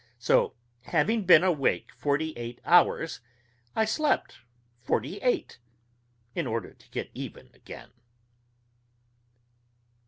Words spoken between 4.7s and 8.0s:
forty eight, in order to get even again.